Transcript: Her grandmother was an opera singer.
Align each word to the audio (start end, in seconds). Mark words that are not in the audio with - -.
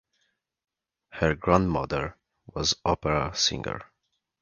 Her 1.11 1.35
grandmother 1.35 2.17
was 2.55 2.73
an 2.73 2.79
opera 2.85 3.35
singer. 3.35 3.81